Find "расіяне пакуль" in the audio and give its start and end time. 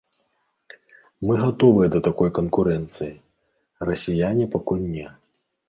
3.93-4.85